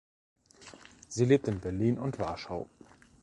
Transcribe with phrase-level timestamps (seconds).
[1.09, 2.67] Sie lebt in Berlin und Warschau.